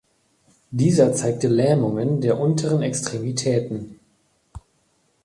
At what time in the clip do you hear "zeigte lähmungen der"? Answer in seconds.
1.13-2.39